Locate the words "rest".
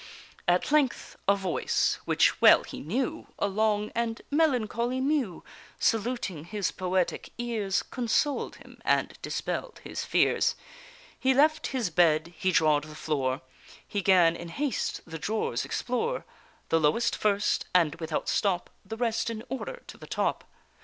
18.97-19.29